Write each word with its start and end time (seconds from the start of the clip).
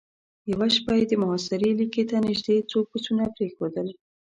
يوه 0.51 0.67
شپه 0.75 0.93
يې 0.97 1.03
د 1.09 1.13
محاصرې 1.21 1.71
ليکې 1.79 2.03
ته 2.09 2.17
نېزدې 2.25 2.57
څو 2.71 2.77
پسونه 2.89 3.23
پرېښودل. 3.35 3.87